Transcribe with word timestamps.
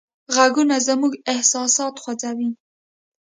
غږونه 0.35 0.75
زموږ 0.87 1.13
احساسات 1.33 1.95
خوځوي. 2.03 2.49